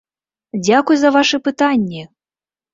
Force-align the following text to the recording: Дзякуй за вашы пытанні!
Дзякуй 0.65 0.97
за 1.03 1.13
вашы 1.17 1.43
пытанні! 1.51 2.01